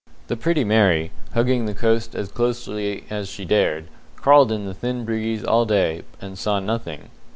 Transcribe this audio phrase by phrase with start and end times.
[0.29, 5.05] The Pretty Mary, hugging the coast as closely as she dared, crawled in the thin
[5.05, 7.11] breeze all day, and saw nothing.